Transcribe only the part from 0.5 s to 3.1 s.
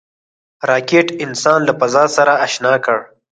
راکټ انسان له فضا سره اشنا کړ